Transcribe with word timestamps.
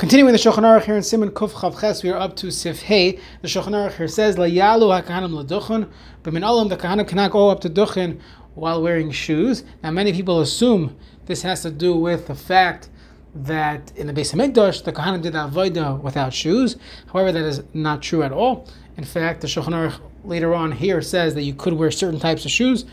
Continuing 0.00 0.32
the 0.32 0.38
Shulchan 0.38 0.62
Aruch 0.62 0.84
here 0.84 0.96
in 0.96 1.02
Siman 1.02 1.28
Kuf 1.28 1.50
Chav 1.50 1.78
Ches, 1.78 2.02
we 2.02 2.08
are 2.08 2.18
up 2.18 2.34
to 2.36 2.50
Sif 2.50 2.80
Hey. 2.80 3.18
The 3.42 3.48
Shulchan 3.48 3.72
Aruch 3.72 3.98
here 3.98 4.08
says, 4.08 4.38
La 4.38 4.46
yalu 4.46 4.86
hakahanim 4.86 5.44
leduchen, 5.44 5.90
but 6.22 6.32
min 6.32 6.42
alam 6.42 6.70
the 6.70 6.78
kahanim 6.78 7.06
cannot 7.06 7.32
go 7.32 7.50
up 7.50 7.60
to 7.60 7.68
duchen 7.68 8.18
while 8.54 8.80
wearing 8.80 9.10
shoes. 9.10 9.62
Now 9.82 9.90
many 9.90 10.14
people 10.14 10.40
assume 10.40 10.96
this 11.26 11.42
has 11.42 11.60
to 11.64 11.70
do 11.70 11.94
with 11.94 12.28
the 12.28 12.34
fact 12.34 12.88
that 13.34 13.92
in 13.94 14.06
the 14.06 14.14
Beis 14.14 14.34
Hamikdash 14.34 14.84
the 14.84 14.90
kahanim 14.90 15.20
did 15.20 15.34
avodah 15.34 16.00
without 16.00 16.32
shoes. 16.32 16.78
However, 17.12 17.30
that 17.32 17.44
is 17.44 17.62
not 17.74 18.00
true 18.00 18.22
at 18.22 18.32
all. 18.32 18.66
In 18.96 19.04
fact, 19.04 19.42
the 19.42 19.48
Shulchan 19.48 19.74
Aruch 19.74 20.00
later 20.24 20.54
on 20.54 20.72
here 20.72 21.02
says 21.02 21.34
that 21.34 21.42
you 21.42 21.52
could 21.52 21.74
wear 21.74 21.90
certain 21.90 22.18
types 22.18 22.46
of 22.46 22.50
shoes, 22.50 22.86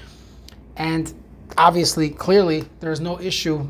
and 0.75 1.13
obviously, 1.57 2.09
clearly, 2.09 2.65
there 2.81 2.91
is 2.91 2.99
no 2.99 3.17
issue 3.21 3.65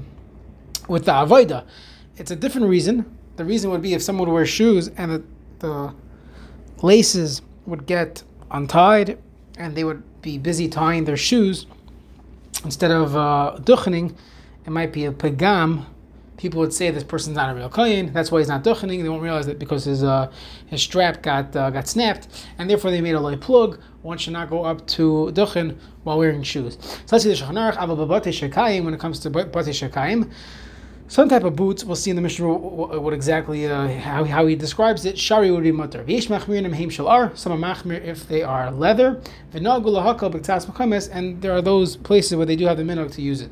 with 0.87 1.05
the 1.05 1.11
avodah. 1.11 1.67
It's 2.15 2.31
a 2.31 2.35
different 2.35 2.65
reason. 2.67 3.13
The 3.37 3.45
reason 3.45 3.69
would 3.69 3.83
be 3.83 3.93
if 3.93 4.01
someone 4.01 4.27
would 4.27 4.33
wear 4.33 4.45
shoes 4.45 4.89
and 4.97 5.11
the, 5.11 5.23
the 5.59 5.93
laces 6.81 7.43
would 7.67 7.85
get 7.85 8.23
untied 8.49 9.19
and 9.57 9.75
they 9.75 9.83
would 9.83 10.03
be 10.21 10.39
busy 10.39 10.67
tying 10.67 11.05
their 11.05 11.17
shoes 11.17 11.67
instead 12.65 12.89
of 12.89 13.15
uh, 13.15 13.57
duchening, 13.61 14.15
it 14.65 14.71
might 14.71 14.91
be 14.91 15.05
a 15.05 15.11
pagam. 15.11 15.85
People 16.37 16.59
would 16.59 16.73
say 16.73 16.91
this 16.91 17.03
person's 17.03 17.35
not 17.35 17.51
a 17.51 17.55
real 17.55 17.69
kohen. 17.69 18.11
That's 18.11 18.31
why 18.31 18.39
he's 18.39 18.47
not 18.47 18.63
duchening. 18.63 19.01
They 19.01 19.09
won't 19.09 19.23
realize 19.23 19.45
that 19.47 19.57
because 19.57 19.85
his 19.85 20.03
uh, 20.03 20.31
his 20.67 20.81
strap 20.81 21.23
got 21.23 21.55
uh, 21.55 21.71
got 21.71 21.87
snapped, 21.87 22.27
and 22.59 22.69
therefore 22.69 22.91
they 22.91 23.01
made 23.01 23.15
a 23.15 23.19
loy 23.19 23.37
plug. 23.37 23.79
One 24.03 24.19
should 24.19 24.33
not 24.33 24.47
go 24.47 24.63
up 24.63 24.85
to 24.87 25.31
duchen 25.33 25.77
while 26.03 26.19
wearing 26.19 26.43
shoes. 26.43 26.77
So 26.79 27.15
let's 27.15 27.23
see 27.23 27.31
the 27.31 27.35
Shulchan 27.35 27.73
Aruch 27.73 28.83
when 28.83 28.93
it 28.93 28.99
comes 28.99 29.19
to 29.21 29.29
bate 29.31 29.51
shekayim 29.51 30.31
some 31.07 31.29
type 31.29 31.43
of 31.43 31.55
boots. 31.55 31.83
We'll 31.83 31.95
see 31.95 32.09
in 32.09 32.15
the 32.15 32.21
Mishnah 32.21 32.47
what, 32.53 33.01
what 33.01 33.13
exactly 33.13 33.65
uh, 33.67 33.87
how, 33.99 34.25
how 34.25 34.45
he 34.45 34.55
describes 34.55 35.05
it. 35.05 35.17
Shari 35.17 35.51
would 35.51 35.63
be 35.63 35.71
mutter. 35.71 36.03
V'yesh 36.03 36.27
machmirim 36.27 36.73
heim 36.73 36.89
shalar. 36.89 37.35
Some 37.37 37.51
are 37.53 37.57
machmir 37.57 38.03
if 38.03 38.27
they 38.27 38.43
are 38.43 38.71
leather. 38.71 39.21
V'nagu 39.53 39.85
lahakal 39.85 40.33
b'ktas 40.33 40.65
makames. 40.65 41.09
And 41.11 41.41
there 41.41 41.53
are 41.53 41.61
those 41.61 41.95
places 41.95 42.35
where 42.35 42.45
they 42.45 42.55
do 42.55 42.65
have 42.65 42.77
the 42.77 42.83
minog 42.83 43.13
to 43.13 43.21
use 43.21 43.41
it. 43.41 43.51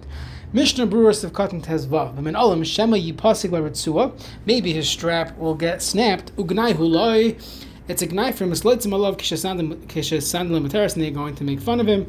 Mishnah 0.52 0.86
Brewers 0.86 1.24
of 1.24 1.34
Cotton 1.34 1.62
Tezvav. 1.62 2.16
V'min 2.16 2.36
olam 2.36 2.66
shema 2.66 2.98
yipasik 2.98 3.52
l'ritzua. 3.52 4.12
Maybe 4.46 4.74
his 4.74 4.90
strap 4.90 5.38
will 5.38 5.56
get 5.56 5.82
snapped. 5.82 6.36
Ugnai 6.36 6.74
huloi. 6.74 7.42
It's 7.88 8.02
a 8.02 8.08
knife 8.08 8.38
from 8.38 8.52
a 8.52 8.56
misloitzim 8.56 8.92
alav 8.92 9.18
kishasandalim 9.18 10.68
materis, 10.68 10.96
and 10.96 11.04
they're 11.04 11.12
going 11.12 11.36
to 11.36 11.44
make 11.44 11.60
fun 11.60 11.80
of 11.80 11.88
him. 11.88 12.08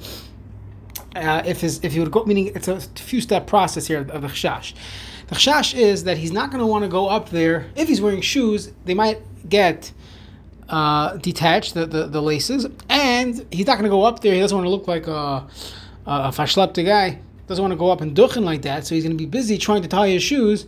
Uh, 1.17 1.43
if 1.47 1.63
his 1.63 1.81
if 1.83 1.93
he 1.93 2.01
would 2.01 2.11
go, 2.11 2.25
meaning 2.25 2.49
it's 2.55 2.69
a 2.69 2.81
few 2.81 3.21
step 3.21 3.47
process 3.47 3.87
here 3.87 4.01
of 4.01 4.23
the 4.23 4.29
chash. 4.29 4.75
The 5.29 5.35
chash 5.35 5.75
is 5.75 6.05
that 6.05 6.19
he's 6.19 6.31
not 6.31 6.51
going 6.51 6.61
to 6.61 6.67
want 6.67 6.85
to 6.85 6.89
go 6.89 7.09
up 7.09 7.31
there. 7.31 7.67
If 7.75 7.89
he's 7.89 8.01
wearing 8.01 8.21
shoes, 8.21 8.71
they 8.85 8.95
might 8.95 9.21
get 9.49 9.93
uh, 10.69 11.17
detached, 11.17 11.75
the, 11.75 11.87
the, 11.87 12.07
the, 12.07 12.21
laces, 12.21 12.67
and 12.89 13.47
he's 13.51 13.67
not 13.67 13.75
going 13.75 13.85
to 13.85 13.91
go 13.91 14.03
up 14.05 14.21
there. 14.21 14.35
He 14.35 14.41
doesn't 14.41 14.57
want 14.57 14.67
to 14.67 14.71
look 14.71 14.87
like 14.87 15.07
a, 15.07 15.47
a 16.07 16.31
fashlepta 16.31 16.85
guy. 16.85 17.19
Doesn't 17.49 17.63
want 17.63 17.73
to 17.73 17.79
go 17.79 17.91
up 17.91 18.01
and 18.01 18.17
duchen 18.17 18.43
like 18.43 18.63
that, 18.63 18.87
so 18.87 18.95
he's 18.95 19.05
going 19.05 19.17
to 19.17 19.19
be 19.19 19.27
busy 19.27 19.59
trying 19.59 19.83
to 19.83 19.89
tie 19.89 20.09
his 20.09 20.23
shoes, 20.23 20.67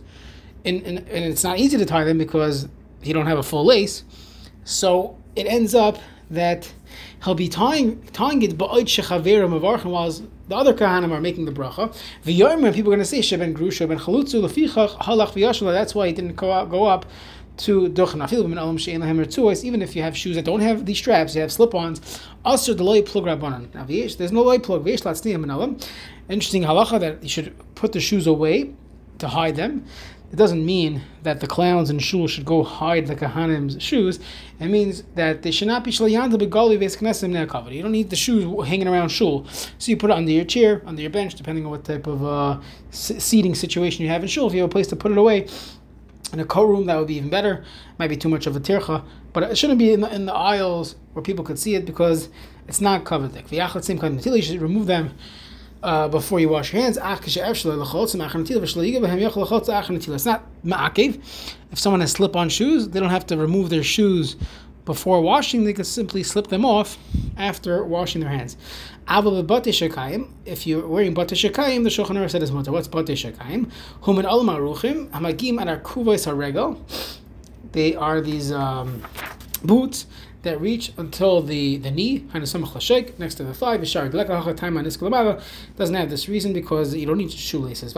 and, 0.65 0.81
and, 0.83 0.99
and 0.99 1.25
it's 1.25 1.43
not 1.43 1.59
easy 1.59 1.77
to 1.77 1.85
tie 1.85 2.03
them 2.03 2.17
because 2.17 2.67
he 3.01 3.13
don't 3.13 3.27
have 3.27 3.37
a 3.37 3.43
full 3.43 3.65
lace. 3.65 4.03
So 4.63 5.17
it 5.35 5.45
ends 5.45 5.75
up 5.75 5.97
that 6.29 6.71
he'll 7.23 7.35
be 7.35 7.49
tying 7.49 8.01
tying 8.13 8.41
it 8.41 8.57
ba'od 8.57 8.83
shechaverim 8.83 9.53
of 9.53 9.85
while 9.85 10.11
the 10.11 10.55
other 10.55 10.73
kahanim 10.73 11.11
are 11.11 11.21
making 11.21 11.45
the 11.45 11.51
bracha. 11.51 11.95
V'yomer 12.23 12.73
people 12.73 12.91
are 12.91 12.95
going 12.95 12.99
to 12.99 13.05
say 13.05 13.19
sheben 13.19 13.53
grusha 13.53 13.87
ben 13.87 13.99
chalutzu 13.99 14.41
lefichach 14.41 14.97
halach 14.99 15.33
v'yashla. 15.33 15.71
That's 15.71 15.93
why 15.93 16.07
he 16.07 16.13
didn't 16.13 16.35
go 16.35 16.51
up, 16.51 16.69
go 16.69 16.85
up 16.85 17.05
to 17.57 17.89
duchen 17.89 18.23
afil 18.25 18.43
ben 18.43 18.57
olam 18.57 18.79
she'en 18.79 19.01
lahem 19.01 19.23
ertuos. 19.23 19.63
Even 19.63 19.81
if 19.81 19.95
you 19.95 20.01
have 20.01 20.17
shoes 20.17 20.35
that 20.35 20.45
don't 20.45 20.61
have 20.61 20.85
these 20.85 20.97
straps, 20.97 21.35
you 21.35 21.41
have 21.41 21.51
slip-ons. 21.51 22.21
Also 22.45 22.73
the 22.73 22.83
loy 22.83 23.01
plug 23.01 23.25
rabbanon. 23.25 23.73
Now 23.73 23.85
v'yesh 23.85 24.17
there's 24.17 24.31
no 24.31 24.41
loy 24.41 24.59
plug 24.59 24.85
v'yesh 24.85 25.03
latzniya 25.03 25.39
ben 25.39 25.49
olam. 25.49 25.85
Interesting 26.29 26.63
halacha 26.63 26.99
that 26.99 27.23
you 27.23 27.29
should 27.29 27.55
put 27.75 27.91
the 27.91 27.99
shoes 27.99 28.27
away 28.27 28.73
to 29.19 29.27
hide 29.27 29.55
them 29.55 29.85
it 30.31 30.35
doesn't 30.35 30.63
mean 30.63 31.01
that 31.23 31.39
the 31.39 31.47
clowns 31.47 31.89
in 31.89 31.97
shul 31.97 32.27
should 32.27 32.45
go 32.45 32.63
hide 32.63 33.07
the 33.07 33.15
kahanim's 33.15 33.81
shoes. 33.81 34.19
It 34.59 34.67
means 34.67 35.03
that 35.15 35.41
they 35.41 35.49
should 35.49 35.67
not 35.67 35.83
be 35.83 35.91
shalayanta 35.91 36.37
begali 36.37 36.77
vesknesim 36.77 37.47
covered. 37.49 37.73
You 37.73 37.81
don't 37.81 37.91
need 37.91 38.11
the 38.11 38.15
shoes 38.15 38.45
hanging 38.67 38.87
around 38.87 39.09
shul, 39.09 39.47
so 39.47 39.89
you 39.89 39.97
put 39.97 40.11
it 40.11 40.13
under 40.13 40.31
your 40.31 40.45
chair, 40.45 40.83
under 40.85 41.01
your 41.01 41.09
bench, 41.09 41.33
depending 41.33 41.65
on 41.65 41.71
what 41.71 41.83
type 41.83 42.05
of 42.05 42.23
uh, 42.23 42.59
seating 42.91 43.55
situation 43.55 44.03
you 44.03 44.09
have 44.09 44.21
in 44.21 44.27
shul. 44.27 44.47
If 44.47 44.53
you 44.53 44.61
have 44.61 44.69
a 44.69 44.71
place 44.71 44.87
to 44.87 44.95
put 44.95 45.11
it 45.11 45.17
away. 45.17 45.47
In 46.31 46.39
a 46.39 46.45
co-room, 46.45 46.85
that 46.85 46.95
would 46.95 47.07
be 47.07 47.15
even 47.15 47.31
better. 47.31 47.65
Might 47.97 48.09
be 48.09 48.15
too 48.15 48.29
much 48.29 48.45
of 48.45 48.55
a 48.55 48.59
tircha, 48.59 49.03
but 49.33 49.41
it 49.41 49.57
shouldn't 49.57 49.79
be 49.79 49.93
in 49.93 50.01
the, 50.01 50.13
in 50.13 50.27
the 50.27 50.33
aisles 50.33 50.95
where 51.13 51.23
people 51.23 51.43
could 51.43 51.57
see 51.57 51.73
it 51.73 51.85
because 51.85 52.29
it's 52.67 52.79
not 52.79 53.03
covered. 53.03 53.31
You 53.51 54.41
should 54.43 54.61
remove 54.61 54.85
them 54.85 55.15
uh, 55.81 56.07
before 56.07 56.39
you 56.39 56.49
wash 56.49 56.73
your 56.73 56.81
hands. 56.81 56.97
It's 56.97 57.37
not 60.25 60.43
ma'akev. 60.65 61.21
If 61.71 61.79
someone 61.79 62.01
has 62.01 62.11
slip-on 62.11 62.49
shoes, 62.49 62.89
they 62.89 62.99
don't 62.99 63.09
have 63.09 63.25
to 63.27 63.37
remove 63.37 63.69
their 63.69 63.83
shoes 63.83 64.35
before 64.85 65.21
washing. 65.21 65.65
They 65.65 65.73
can 65.73 65.85
simply 65.85 66.23
slip 66.23 66.47
them 66.47 66.65
off 66.65 66.97
after 67.37 67.83
washing 67.83 68.21
their 68.21 68.31
hands. 68.31 68.57
If 69.07 70.67
you're 70.67 70.87
wearing 70.87 71.13
bate 71.13 71.27
shekayim, 71.29 71.83
the 71.83 71.89
Shulchan 71.89 72.17
Aruch 72.17 72.31
said 72.31 72.43
as 72.43 72.51
mutter. 72.51 72.71
What's 72.71 72.87
bate 72.87 73.05
shekayim? 73.07 73.71
Human 74.03 74.25
al 74.25 74.43
maruchim 74.43 75.09
hamagim 75.11 75.59
and 75.61 75.69
our 75.69 75.79
kuvos 75.79 76.25
haregel. 76.27 76.79
They 77.71 77.95
are 77.95 78.19
these 78.19 78.51
um, 78.51 79.03
boots 79.63 80.07
that 80.41 80.59
reach 80.61 80.93
until 80.97 81.41
the, 81.41 81.77
the 81.77 81.91
knee, 81.91 82.25
next 82.33 82.53
to 83.35 83.43
the 83.43 83.53
thigh, 83.53 83.75
doesn't 85.77 85.95
have 85.95 86.09
this 86.09 86.29
reason 86.29 86.53
because 86.53 86.95
you 86.95 87.05
don't 87.05 87.17
need 87.17 87.31
shoelaces. 87.31 87.93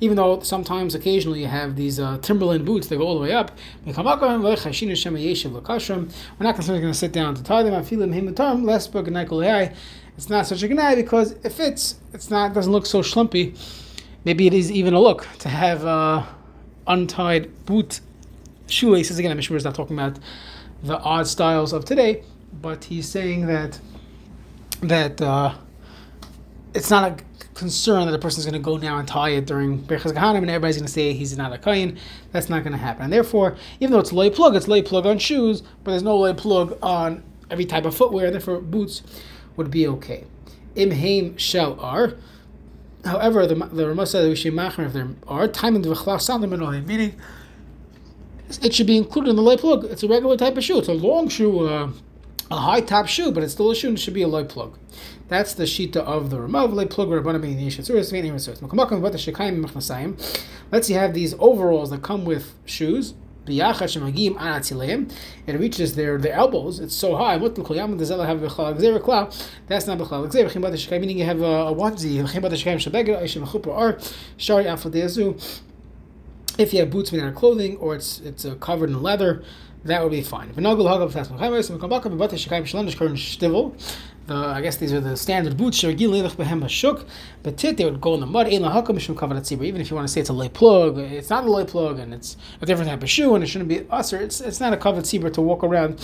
Even 0.00 0.16
though 0.16 0.40
sometimes, 0.40 0.94
occasionally, 0.94 1.40
you 1.40 1.48
have 1.48 1.74
these 1.74 1.98
uh, 1.98 2.18
Timberland 2.18 2.64
boots 2.64 2.86
that 2.86 2.96
go 2.98 3.02
all 3.04 3.16
the 3.16 3.22
way 3.22 3.32
up. 3.32 3.50
We're 3.84 3.92
not 3.94 4.06
necessarily 6.40 6.80
going 6.80 6.92
to 6.92 6.94
sit 6.94 7.12
down 7.12 7.34
to 7.34 7.42
tie 7.42 7.64
them. 7.64 7.74
It's 10.14 10.28
not 10.28 10.46
such 10.46 10.62
a 10.62 10.68
gnai 10.68 10.94
because 10.94 11.32
it 11.32 11.50
fits. 11.50 11.96
It's 12.12 12.30
not 12.30 12.54
doesn't 12.54 12.70
look 12.70 12.86
so 12.86 13.00
schlumpy. 13.00 13.58
Maybe 14.24 14.46
it 14.46 14.54
is 14.54 14.70
even 14.70 14.94
a 14.94 15.00
look 15.00 15.26
to 15.40 15.48
have 15.48 15.84
uh, 15.84 16.24
untied 16.86 17.66
boot 17.66 18.00
shoelaces. 18.66 19.18
Again, 19.18 19.36
Mishmur 19.36 19.56
is 19.56 19.64
not 19.64 19.74
talking 19.74 19.98
about 19.98 20.18
the 20.82 20.98
odd 20.98 21.26
styles 21.26 21.72
of 21.72 21.84
today, 21.84 22.22
but 22.60 22.84
he's 22.84 23.08
saying 23.08 23.46
that 23.46 23.80
that 24.82 25.20
uh, 25.20 25.54
it's 26.74 26.90
not 26.90 27.20
a 27.20 27.24
concern 27.54 28.06
that 28.06 28.14
a 28.14 28.18
person 28.18 28.40
is 28.40 28.46
going 28.46 28.60
to 28.60 28.64
go 28.64 28.76
now 28.76 28.98
and 28.98 29.06
tie 29.06 29.30
it 29.30 29.46
during 29.46 29.78
Berchas 29.78 30.12
Gahanim 30.12 30.38
and 30.38 30.50
everybody's 30.50 30.76
going 30.76 30.86
to 30.86 30.92
say 30.92 31.12
he's 31.12 31.36
not 31.36 31.52
a 31.52 31.58
kain. 31.58 31.98
That's 32.32 32.48
not 32.48 32.64
going 32.64 32.72
to 32.72 32.78
happen. 32.78 33.04
And 33.04 33.12
therefore, 33.12 33.56
even 33.78 33.92
though 33.92 34.00
it's 34.00 34.12
loy 34.12 34.30
plug, 34.30 34.56
it's 34.56 34.68
lay 34.68 34.82
plug 34.82 35.06
on 35.06 35.18
shoes, 35.18 35.62
but 35.84 35.92
there's 35.92 36.02
no 36.02 36.18
lay 36.18 36.34
plug 36.34 36.78
on 36.82 37.22
every 37.50 37.66
type 37.66 37.84
of 37.84 37.94
footwear. 37.94 38.30
Therefore, 38.30 38.60
boots 38.60 39.02
would 39.56 39.70
be 39.70 39.86
okay. 39.86 40.24
Imheim 40.74 41.38
shell 41.38 41.78
are. 41.78 42.14
However, 43.04 43.46
the 43.46 43.54
the 43.54 43.88
Ramah 43.88 44.06
said 44.06 44.24
that 44.24 44.28
we 44.28 44.36
should 44.36 44.54
machmer 44.54 44.86
if 44.86 44.92
there 44.92 45.08
are 45.26 45.48
time 45.48 45.76
in 45.76 45.82
the 45.82 46.18
sound 46.18 46.86
meaning 46.86 47.20
it 48.58 48.74
should 48.74 48.86
be 48.86 48.96
included 48.96 49.30
in 49.30 49.36
the 49.36 49.42
light 49.42 49.60
plug. 49.60 49.84
It's 49.84 50.02
a 50.02 50.08
regular 50.08 50.36
type 50.36 50.56
of 50.56 50.64
shoe. 50.64 50.78
It's 50.78 50.88
a 50.88 50.94
long 50.94 51.28
shoe, 51.28 51.66
uh, 51.66 51.90
a 52.50 52.56
high 52.56 52.80
top 52.80 53.06
shoe, 53.06 53.32
but 53.32 53.42
it's 53.42 53.52
still 53.52 53.70
a 53.70 53.74
shoe 53.74 53.88
and 53.88 53.98
it 53.98 54.00
should 54.00 54.14
be 54.14 54.22
a 54.22 54.28
light 54.28 54.48
plug. 54.48 54.78
That's 55.28 55.54
the 55.54 55.64
shita 55.64 55.96
of 55.96 56.30
the 56.30 56.36
Ramav 56.36 56.74
light 56.74 56.90
plug. 56.90 57.08
Let's 60.70 60.86
see, 60.86 60.94
have 60.94 61.14
these 61.14 61.34
overalls 61.38 61.90
that 61.90 62.02
come 62.02 62.24
with 62.24 62.54
shoes. 62.64 63.14
It 63.44 63.60
reaches 65.58 65.96
their 65.96 66.16
their 66.18 66.32
elbows. 66.32 66.78
It's 66.78 66.94
so 66.94 67.16
high. 67.16 67.38
That's 67.38 67.58
not 69.86 69.98
Meaning 69.98 71.18
you 71.18 71.24
have 71.24 71.40
a, 71.40 71.74
onesie. 71.74 72.22
If 76.58 76.72
you 76.72 76.80
have 76.80 76.90
boots 76.90 77.12
made 77.12 77.22
out 77.22 77.28
of 77.28 77.34
clothing 77.34 77.76
or 77.78 77.94
it's 77.94 78.20
it's 78.20 78.44
uh, 78.44 78.54
covered 78.56 78.90
in 78.90 79.02
leather, 79.02 79.42
that 79.84 80.02
would 80.02 80.12
be 80.12 80.22
fine. 80.22 80.52
The, 84.24 84.36
I 84.36 84.60
guess 84.60 84.76
these 84.76 84.92
are 84.92 85.00
the 85.00 85.16
standard 85.16 85.56
boots. 85.56 85.80
They 85.80 85.88
would 85.88 85.98
go 88.00 88.14
in 88.14 88.20
the 88.20 88.26
mud. 88.26 88.48
Even 88.48 88.64
if 88.64 89.08
you 89.08 89.96
want 89.96 90.06
to 90.06 90.12
say 90.12 90.20
it's 90.20 90.28
a 90.28 90.32
lay 90.32 90.48
plug, 90.48 90.98
it's 90.98 91.30
not 91.30 91.44
a 91.44 91.50
lay 91.50 91.64
plug, 91.64 91.98
and 91.98 92.14
it's 92.14 92.36
a 92.60 92.66
different 92.66 92.88
type 92.88 93.02
of 93.02 93.10
shoe, 93.10 93.34
and 93.34 93.42
it 93.42 93.48
shouldn't 93.48 93.68
be 93.68 93.84
usher. 93.90 94.18
It's 94.18 94.40
it's 94.40 94.60
not 94.60 94.72
a 94.72 94.76
covered 94.76 95.04
tzibur 95.04 95.32
to 95.32 95.40
walk 95.40 95.64
around. 95.64 96.00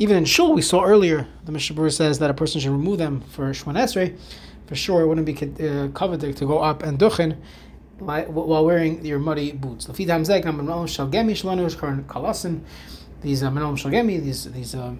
Even 0.00 0.16
in 0.16 0.24
shul, 0.24 0.52
we 0.52 0.62
saw 0.62 0.82
earlier 0.82 1.28
the 1.44 1.52
Mishnah 1.52 1.90
says 1.92 2.18
that 2.18 2.28
a 2.28 2.34
person 2.34 2.60
should 2.60 2.72
remove 2.72 2.98
them 2.98 3.20
for 3.20 3.48
shwan 3.50 3.76
esrei. 3.76 4.16
For 4.66 4.74
sure, 4.74 5.02
it 5.02 5.06
wouldn't 5.06 5.26
be 5.26 5.36
uh, 5.68 5.88
covered 5.88 6.20
to 6.20 6.32
go 6.32 6.58
up 6.58 6.82
and 6.82 6.98
duchen 6.98 7.36
while 7.98 8.64
wearing 8.64 9.04
your 9.04 9.18
muddy 9.18 9.52
boots. 9.52 9.86
These 9.86 10.08
uh, 13.42 13.50
menolim 13.50 13.78
shalgemi, 13.78 14.22
these 14.22 14.50
these 14.52 14.74
uh, 14.74 14.94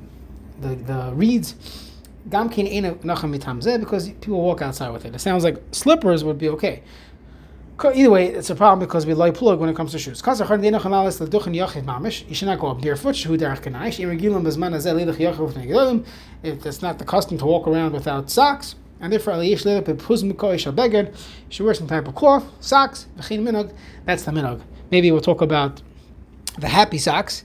the 0.60 0.76
the 0.76 1.12
reeds. 1.14 1.54
because 2.30 4.08
people 4.08 4.40
walk 4.40 4.62
outside 4.62 4.90
with 4.90 5.04
it. 5.04 5.14
It 5.14 5.18
sounds 5.18 5.44
like 5.44 5.62
slippers 5.72 6.24
would 6.24 6.38
be 6.38 6.48
okay. 6.48 6.82
Either 7.82 8.10
way, 8.10 8.28
it's 8.28 8.50
a 8.50 8.54
problem 8.54 8.78
because 8.78 9.04
we 9.04 9.14
like 9.14 9.34
plug 9.34 9.58
when 9.58 9.68
it 9.68 9.76
comes 9.76 9.90
to 9.92 9.98
shoes. 9.98 10.22
You 10.26 12.34
should 12.34 12.46
not 12.46 12.60
go 12.60 12.74
barefoot. 12.74 13.16
If 16.42 16.62
that's 16.62 16.82
not 16.82 16.98
the 16.98 17.04
custom 17.04 17.38
to 17.38 17.46
walk 17.46 17.66
around 17.66 17.92
without 17.92 18.30
socks, 18.30 18.76
and 19.00 19.12
therefore 19.12 19.42
you 19.42 19.56
should 19.56 19.66
wear 21.64 21.74
some 21.74 21.86
type 21.86 22.08
of 22.08 22.14
cloth, 22.14 22.44
socks. 22.60 23.06
Vechin 23.16 23.42
Minog, 23.42 23.74
that's 24.04 24.24
the 24.24 24.30
minog. 24.30 24.62
Maybe 24.90 25.10
we'll 25.10 25.20
talk 25.20 25.40
about 25.40 25.82
the 26.58 26.68
happy 26.68 26.98
socks. 26.98 27.44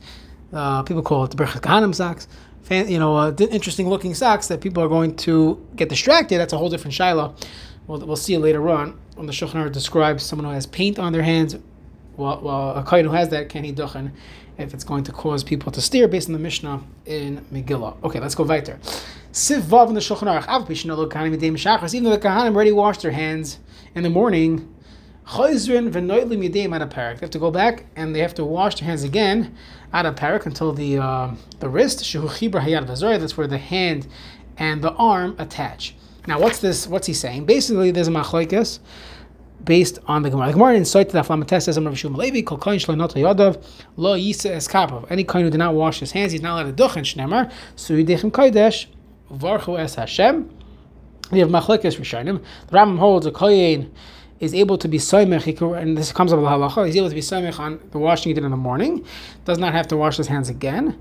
Uh, 0.54 0.84
people 0.84 1.02
call 1.02 1.24
it 1.26 1.32
the 1.32 1.38
Berchat 1.38 1.62
Kahanim 1.62 1.94
socks. 1.94 2.28
You 2.70 3.00
know, 3.00 3.16
uh, 3.16 3.36
interesting 3.40 3.90
looking 3.90 4.14
socks 4.14 4.48
that 4.48 4.62
people 4.62 4.84
are 4.84 4.88
going 4.88 5.16
to 5.18 5.66
get 5.76 5.90
distracted. 5.90 6.38
That's 6.38 6.54
a 6.54 6.58
whole 6.58 6.70
different 6.70 6.94
shiloh. 6.94 7.36
We'll, 7.88 8.00
we'll 8.00 8.16
see 8.16 8.38
later 8.38 8.70
on 8.70 9.00
when 9.16 9.26
the 9.26 9.34
Shulchan 9.34 9.72
describes 9.72 10.24
someone 10.24 10.48
who 10.48 10.54
has 10.54 10.68
paint 10.68 11.00
on 11.00 11.12
their 11.12 11.24
hands. 11.24 11.58
Well, 12.16 12.42
well 12.42 12.76
a 12.76 12.84
kohen 12.84 13.06
who 13.06 13.12
has 13.12 13.30
that 13.30 13.50
can 13.50 13.64
he 13.64 13.74
duchen 13.74 14.12
if 14.60 14.74
it's 14.74 14.84
going 14.84 15.04
to 15.06 15.12
cause 15.12 15.44
people 15.44 15.72
to 15.72 15.82
steer 15.82 16.08
based 16.08 16.28
on 16.28 16.34
the 16.34 16.40
Mishnah 16.40 16.84
in 17.06 17.44
Megillah. 17.52 18.04
Okay, 18.04 18.20
let's 18.20 18.36
go 18.36 18.44
weiter. 18.44 18.78
Siv 18.84 19.19
Vav 19.34 19.90
in 19.90 19.94
the 19.94 20.00
Shulchan 20.00 20.28
Aruch. 20.28 21.94
Even 21.94 22.04
though 22.04 22.10
the 22.12 22.18
Kahanim 22.18 22.56
already 22.56 22.72
washed 22.72 23.02
their 23.02 23.12
hands 23.12 23.60
in 23.96 24.04
the 24.04 24.10
morning. 24.10 24.74
They 25.38 25.44
have 25.44 27.30
to 27.30 27.40
go 27.40 27.52
back 27.52 27.86
and 27.96 28.16
they 28.16 28.20
have 28.20 28.34
to 28.34 28.44
wash 28.44 28.80
their 28.80 28.88
hands 28.88 29.04
again 29.04 29.56
out 29.94 30.08
of 30.08 30.16
parak 30.16 30.48
until 30.48 30.74
the 30.74 30.98
uh, 30.98 31.36
the 31.60 31.70
wrist 31.70 32.00
That's 32.00 33.38
where 33.38 33.48
the 33.48 33.58
hand 33.60 34.08
and 34.58 34.82
the 34.82 34.92
arm 34.94 35.36
attach. 35.38 35.94
Now, 36.26 36.40
what's 36.40 36.60
this? 36.60 36.88
What's 36.88 37.06
he 37.06 37.14
saying? 37.14 37.46
Basically, 37.46 37.92
there's 37.92 38.08
a 38.08 38.12
machlekes 38.12 38.80
based 39.64 40.00
on 40.08 40.24
the 40.24 40.30
Gemara. 40.32 40.48
The 40.48 40.54
Gemara 40.54 40.74
in 40.76 40.86
Sot 40.86 41.10
the 41.10 41.22
Aflamates 41.22 41.64
says, 41.64 41.78
"Amar 41.78 41.94
Vishum 41.94 42.16
Levi 42.18 42.42
kol 42.42 42.58
kohen 42.58 42.80
shlo 42.80 42.98
not 42.98 43.12
yadav 43.12 43.64
lo 43.98 44.18
yisa 44.18 44.52
eskapav." 44.52 45.06
Any 45.12 45.24
kohen 45.24 45.46
who 45.46 45.52
did 45.52 45.58
not 45.58 45.76
wash 45.76 46.00
his 46.00 46.12
hands, 46.12 46.32
he's 46.32 46.42
not 46.42 46.60
allowed 46.60 46.76
to 46.76 46.84
duchen 46.84 47.04
shnemer. 47.04 47.52
So 47.76 47.94
yidechem 47.94 48.32
kodesh 48.32 48.88
varchu 49.32 49.80
es 49.80 49.96
Hashem. 49.96 50.50
We 51.32 51.40
have 51.40 51.50
machlekes 51.50 51.98
rishonim. 51.98 52.44
The 52.68 52.78
Rambam 52.78 52.98
holds 52.98 53.26
a 53.26 53.32
kohen 53.32 53.94
is 54.40 54.54
able 54.54 54.78
to 54.78 54.88
be 54.88 54.98
soymech, 54.98 55.82
and 55.82 55.98
this 55.98 56.12
comes 56.12 56.32
up 56.32 56.40
with 56.40 56.48
halacha. 56.48 56.86
He's 56.86 56.96
able 56.96 57.10
to 57.10 57.16
be 57.16 57.22
soymech 57.22 57.60
on 57.60 57.80
the 57.92 58.00
washing 58.00 58.30
he 58.30 58.34
did 58.34 58.44
in 58.44 58.52
the 58.52 58.58
morning. 58.58 59.06
Does 59.46 59.58
not 59.58 59.74
have 59.74 59.88
to 59.90 59.98
wash 59.98 60.18
his 60.18 60.28
hands 60.28 60.50
again 60.50 60.98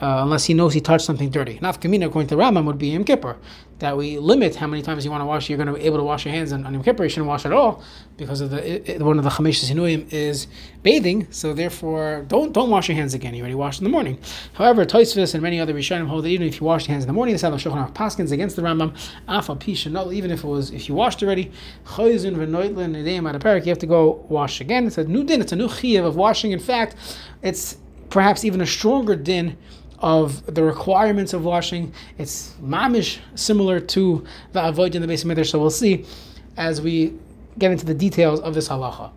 uh, 0.00 0.20
unless 0.22 0.46
he 0.46 0.54
knows 0.54 0.72
he 0.72 0.80
touched 0.80 1.04
something 1.04 1.30
dirty. 1.30 1.58
Nafkamina, 1.58 2.06
according 2.06 2.28
to 2.28 2.36
Rambam, 2.36 2.64
would 2.64 2.78
be 2.78 2.88
Yom 2.88 3.04
Kippur, 3.04 3.36
that 3.80 3.96
we 3.96 4.18
limit 4.18 4.56
how 4.56 4.66
many 4.66 4.82
times 4.82 5.04
you 5.04 5.10
want 5.10 5.20
to 5.20 5.26
wash. 5.26 5.48
You're 5.48 5.58
going 5.58 5.66
to 5.66 5.74
be 5.74 5.80
able 5.80 5.98
to 5.98 6.04
wash 6.04 6.24
your 6.24 6.32
hands 6.32 6.52
on, 6.52 6.64
on 6.64 6.72
Yom 6.72 6.82
Kippur. 6.82 7.04
You 7.04 7.10
shouldn't 7.10 7.28
wash 7.28 7.44
at 7.44 7.52
all 7.52 7.82
because 8.16 8.40
of 8.40 8.50
the 8.50 8.92
it, 8.94 9.02
one 9.02 9.18
of 9.18 9.24
the 9.24 9.30
Chamesh 9.30 9.62
Sinuim 9.62 10.10
is 10.10 10.46
bathing. 10.82 11.26
So 11.30 11.52
therefore, 11.52 12.24
don't 12.28 12.52
don't 12.52 12.70
wash 12.70 12.88
your 12.88 12.96
hands 12.96 13.12
again. 13.12 13.34
You 13.34 13.42
already 13.42 13.54
washed 13.54 13.80
in 13.80 13.84
the 13.84 13.90
morning. 13.90 14.18
However, 14.54 14.86
Toisvis 14.86 15.34
and 15.34 15.42
many 15.42 15.60
other 15.60 15.74
Rishonim 15.74 16.06
hold 16.06 16.24
that 16.24 16.28
even 16.28 16.46
if 16.46 16.60
you 16.60 16.66
wash 16.66 16.86
your 16.86 16.92
hands 16.92 17.04
in 17.04 17.08
the 17.08 17.14
morning, 17.14 17.34
the 17.34 17.38
Sabbath 17.38 17.62
Shulchan 17.62 17.92
Paskins 17.92 18.32
against 18.32 18.56
the 18.56 18.62
Rambam, 18.62 18.96
Afa 19.28 19.54
Pisha, 19.56 20.12
even 20.12 20.30
if 20.30 20.44
it 20.44 20.46
was 20.46 20.70
if 20.70 20.88
you 20.88 20.94
washed 20.94 21.22
already, 21.22 21.50
Chayzun 21.84 22.36
v'Noitlin 22.36 22.94
Nedem 22.94 23.28
at 23.28 23.34
a 23.34 23.38
parak, 23.38 23.66
you 23.66 23.70
have 23.70 23.78
to 23.78 23.86
go 23.86 24.24
wash 24.28 24.60
again. 24.60 24.86
It's 24.86 24.98
a 24.98 25.04
new 25.04 25.24
din. 25.24 25.42
It's 25.42 25.52
a 25.52 25.56
new 25.56 25.68
chiyuv 25.68 26.06
of 26.06 26.16
washing. 26.16 26.52
In 26.52 26.58
fact, 26.58 26.96
it's 27.42 27.76
perhaps 28.08 28.44
even 28.44 28.60
a 28.60 28.66
stronger 28.66 29.16
din 29.16 29.56
of 30.00 30.54
the 30.54 30.62
requirements 30.62 31.32
of 31.32 31.44
washing. 31.44 31.92
It's 32.18 32.54
mamish 32.62 33.18
similar 33.34 33.80
to 33.80 34.24
the 34.52 34.64
avoid 34.66 34.94
in 34.94 35.02
the 35.02 35.08
base 35.08 35.24
of 35.24 35.46
So 35.46 35.58
we'll 35.58 35.70
see 35.70 36.04
as 36.56 36.80
we 36.80 37.14
get 37.58 37.72
into 37.72 37.86
the 37.86 37.94
details 37.94 38.40
of 38.40 38.54
this 38.54 38.68
halacha. 38.68 39.10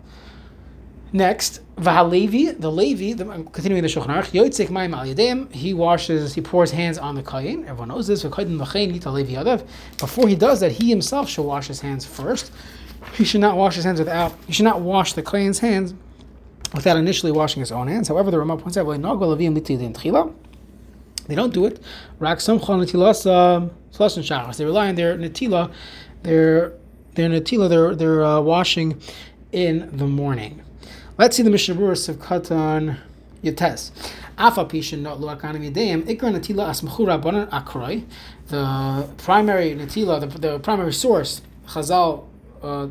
Next, 1.12 1.60
Vahalevi, 1.76 2.60
the 2.60 2.72
Levi, 2.72 3.12
the, 3.12 3.24
continuing 3.52 3.82
the 3.82 3.88
Shulchan 3.88 4.08
Aruch, 4.08 4.32
Yotzik 4.32 4.66
Mayim 4.66 4.96
Al 4.96 5.06
Yadeim, 5.06 5.52
he 5.52 5.72
washes, 5.72 6.34
he 6.34 6.40
pours 6.40 6.72
hands 6.72 6.98
on 6.98 7.14
the 7.14 7.22
Kayin. 7.22 7.64
Everyone 7.68 7.86
knows 7.88 8.08
this. 8.08 8.24
Before 8.24 8.44
he 10.28 10.34
does 10.34 10.58
that, 10.58 10.72
he 10.72 10.90
himself 10.90 11.28
should 11.28 11.44
wash 11.44 11.68
his 11.68 11.80
hands 11.80 12.04
first. 12.04 12.50
He 13.14 13.24
should 13.24 13.40
not 13.40 13.56
wash 13.56 13.76
his 13.76 13.84
hands 13.84 14.00
without, 14.00 14.34
he 14.48 14.52
should 14.52 14.64
not 14.64 14.80
wash 14.80 15.12
the 15.12 15.22
Kayin's 15.22 15.60
hands 15.60 15.94
without 16.74 16.96
initially 16.96 17.30
washing 17.30 17.60
his 17.60 17.70
own 17.70 17.86
hands. 17.86 18.08
However, 18.08 18.32
the 18.32 18.40
Ramah 18.40 18.56
points 18.56 18.76
out, 18.76 18.84
they 21.26 21.34
don't 21.34 21.54
do 21.54 21.66
it. 21.66 21.80
Netilas 22.20 23.66
They 24.56 24.64
rely 24.64 24.88
on 24.88 24.94
their 24.94 25.16
netila, 25.16 25.72
their 26.22 26.72
their 27.14 27.30
netila, 27.30 27.68
their 27.68 27.94
their 27.94 28.24
uh, 28.24 28.40
washing 28.40 29.00
in 29.52 29.96
the 29.96 30.06
morning. 30.06 30.62
Let's 31.16 31.36
see 31.36 31.42
the 31.42 31.50
Mishnah 31.50 31.76
Berurah 31.76 32.08
of 32.08 32.16
Katan 32.16 32.98
Yates. 33.42 33.92
Not 34.36 35.20
akroy. 37.50 38.04
The 38.48 39.08
primary 39.18 39.74
netila, 39.74 40.20
the, 40.20 40.38
the 40.38 40.58
primary 40.58 40.92
source, 40.92 41.40
Chazal. 41.68 42.26
Uh, 42.62 42.88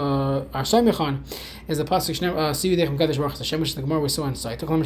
uh, 0.00 0.44
our 0.54 0.62
Soymechan 0.62 1.20
is 1.68 1.76
the 1.78 1.84
pasuk 1.84 2.18
Shnem 2.18 2.32
uh, 2.32 2.52
Siyu 2.52 2.76
Dechem 2.76 2.98
Kadosh 2.98 3.18
Baruch 3.18 3.38
Hashem, 3.38 3.60
which 3.60 3.74
the 3.74 3.82
Gemara 3.82 4.00
we 4.00 4.08
saw 4.08 4.26
inside. 4.26 4.62
When 4.62 4.84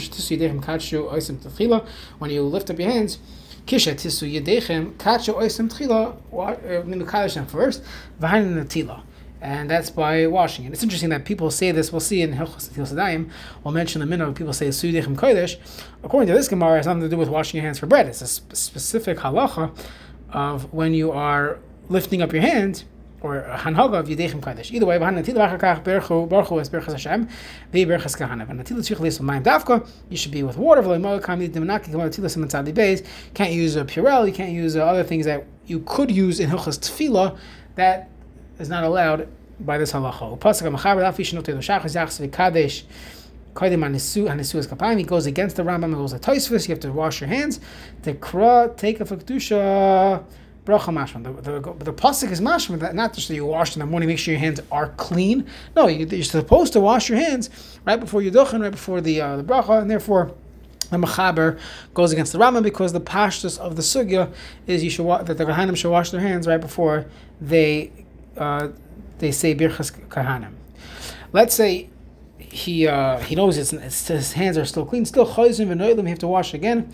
you 2.30 2.42
lift 2.42 2.70
up 2.70 2.78
your 2.78 2.90
hands, 2.90 3.18
Kisha 3.66 3.94
Tisu 3.94 4.40
Yedechem 4.40 4.94
Kadshu 4.94 5.34
Oisim 5.34 5.70
Tchila, 5.70 7.48
first, 7.48 7.82
Vahain 8.20 8.54
Natila. 8.54 9.02
And 9.40 9.70
that's 9.70 9.90
by 9.90 10.26
washing 10.26 10.64
it. 10.64 10.72
It's 10.72 10.82
interesting 10.82 11.10
that 11.10 11.26
people 11.26 11.50
say 11.50 11.70
this. 11.70 11.92
We'll 11.92 12.00
see 12.00 12.22
in 12.22 12.32
Hilchos 12.32 12.70
Sadayim. 12.70 13.30
We'll 13.62 13.74
mention 13.74 14.00
the 14.00 14.06
minute 14.06 14.34
people 14.34 14.54
say 14.54 14.68
Sudechem 14.68 15.16
Kodesh. 15.16 15.58
According 16.02 16.28
to 16.28 16.34
this 16.34 16.48
Gemara, 16.48 16.74
it 16.74 16.76
has 16.78 16.86
nothing 16.86 17.02
to 17.02 17.08
do 17.08 17.18
with 17.18 17.28
washing 17.28 17.58
your 17.58 17.64
hands 17.64 17.78
for 17.78 17.86
bread. 17.86 18.06
It's 18.06 18.22
a 18.22 18.26
sp- 18.26 18.56
specific 18.56 19.18
halacha 19.18 19.76
of 20.30 20.72
when 20.72 20.94
you 20.94 21.12
are 21.12 21.58
lifting 21.88 22.22
up 22.22 22.32
your 22.32 22.40
hands 22.40 22.86
or 23.24 23.42
hanhaga 23.42 24.00
of 24.00 24.06
yidechim 24.06 24.40
kadosh. 24.40 24.70
Either 24.70 24.84
way, 24.84 24.98
v'han 24.98 25.18
natil 25.18 25.36
v'achakach 25.36 25.82
berchu 25.82 26.28
berchu 26.28 26.60
es 26.60 26.68
berchas 26.68 26.92
Hashem 26.92 27.26
v'yi 27.72 27.86
berchas 27.86 28.18
kahana. 28.18 28.48
And 28.48 28.60
natil 28.60 28.76
tzich 28.76 29.00
leis 29.00 29.18
mayim 29.18 29.42
davka. 29.42 29.88
You 30.10 30.16
should 30.18 30.30
be 30.30 30.42
with 30.42 30.58
water. 30.58 30.82
V'lo 30.82 31.00
mo 31.00 31.18
kam 31.18 31.40
yidimnaki 31.40 31.84
kam 31.84 32.00
natil 32.00 32.30
sim 32.30 32.46
tzadi 32.46 32.74
beis. 32.74 33.04
Can't 33.32 33.52
use 33.52 33.76
a 33.76 33.84
purell. 33.84 34.26
You 34.26 34.32
can't 34.34 34.52
use 34.52 34.76
uh, 34.76 34.84
other 34.84 35.04
things 35.04 35.24
that 35.24 35.46
you 35.64 35.80
could 35.80 36.10
use 36.10 36.38
in 36.38 36.50
hilchas 36.50 36.78
tefillah. 36.78 37.38
That 37.76 38.10
is 38.58 38.68
not 38.68 38.84
allowed 38.84 39.26
by 39.58 39.78
this 39.78 39.92
halacha. 39.92 40.38
Pasuk 40.38 40.70
amachaber 40.70 41.02
lafish 41.02 41.32
notel 41.32 41.56
shachas 41.56 41.96
yachs 41.96 42.28
v'kadesh. 42.28 42.84
He 43.56 45.04
goes 45.04 45.26
against 45.26 45.54
the 45.54 45.62
Rambam. 45.62 45.90
He 45.90 45.94
goes 45.94 46.12
to 46.12 46.18
Toisvis. 46.18 46.66
You 46.66 46.72
have 46.72 46.80
to 46.80 46.90
wash 46.90 47.20
your 47.20 47.28
hands. 47.28 47.60
Tekra 48.02 48.76
take 48.76 48.98
a 48.98 49.04
fakdusha 49.04 50.24
bracha 50.64 50.92
mashma. 50.92 51.22
The, 51.42 51.60
the, 51.60 51.84
the 51.84 51.92
pasuk 51.92 52.30
is 52.30 52.40
mashma 52.40 52.78
that 52.80 52.94
not 52.94 53.12
just 53.12 53.28
that 53.28 53.34
you 53.34 53.46
wash 53.46 53.76
in 53.76 53.80
the 53.80 53.86
morning, 53.86 54.08
make 54.08 54.18
sure 54.18 54.32
your 54.32 54.40
hands 54.40 54.60
are 54.72 54.88
clean. 54.90 55.46
No, 55.76 55.86
you, 55.88 56.06
are 56.18 56.22
supposed 56.22 56.72
to 56.72 56.80
wash 56.80 57.08
your 57.08 57.18
hands 57.18 57.50
right 57.84 58.00
before 58.00 58.22
you 58.22 58.30
duchen, 58.30 58.62
right 58.62 58.70
before 58.70 59.00
the 59.00 59.20
uh, 59.20 59.36
the 59.36 59.44
bracha, 59.44 59.82
and 59.82 59.90
therefore 59.90 60.34
the 60.90 60.96
mechaber 60.96 61.58
goes 61.92 62.12
against 62.12 62.32
the 62.32 62.38
Rambam 62.38 62.62
because 62.62 62.92
the 62.92 63.00
pashtus 63.00 63.58
of 63.58 63.76
the 63.76 63.82
sugya 63.82 64.32
is 64.66 64.82
you 64.82 64.90
should 64.90 65.04
wa- 65.04 65.22
that 65.22 65.36
the 65.38 65.44
kahanim 65.44 65.76
should 65.76 65.90
wash 65.90 66.10
their 66.10 66.20
hands 66.20 66.46
right 66.46 66.60
before 66.60 67.06
they 67.40 67.92
uh, 68.36 68.68
they 69.18 69.32
say 69.32 69.54
birchas 69.54 69.92
kahanim. 70.08 70.52
Let's 71.32 71.54
say 71.54 71.90
he 72.38 72.86
uh, 72.86 73.18
he 73.18 73.34
knows 73.34 73.58
it's, 73.58 73.72
it's, 73.72 74.08
his 74.08 74.32
hands 74.32 74.56
are 74.56 74.64
still 74.64 74.86
clean, 74.86 75.04
still 75.04 75.26
chayzim 75.26 75.68
v'noilim, 75.68 76.04
he 76.04 76.10
have 76.10 76.18
to 76.20 76.28
wash 76.28 76.54
again 76.54 76.92